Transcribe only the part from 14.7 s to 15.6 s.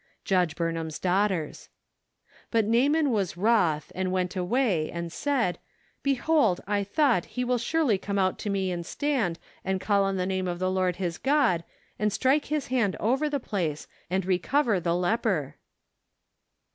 the leper."